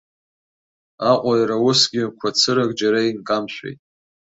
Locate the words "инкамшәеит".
3.09-3.79